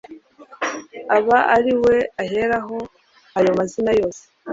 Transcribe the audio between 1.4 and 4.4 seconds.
ariwe aheraho Ayo mazina yose